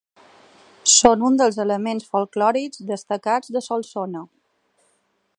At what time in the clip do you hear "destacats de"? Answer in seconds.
2.93-3.63